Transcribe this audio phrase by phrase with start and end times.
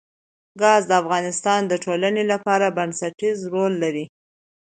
[0.61, 4.05] ګاز د افغانستان د ټولنې لپاره بنسټيز رول لري.